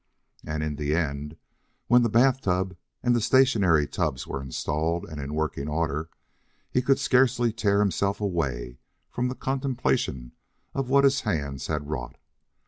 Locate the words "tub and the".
2.41-3.21